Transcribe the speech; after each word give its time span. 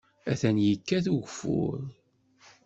Atan 0.31 0.57
yekkat 0.65 1.05
ugeffur. 1.15 1.79